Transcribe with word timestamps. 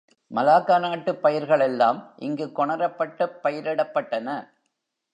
Malacca 0.31 0.79
நாட்டுப் 0.79 1.21
பயிர்கள் 1.21 1.59
எல்லாம் 1.59 2.13
இங்குக் 2.17 2.59
கொணரப்பட்டுப் 2.59 3.39
பயிரிடப்பட்டன. 3.43 4.27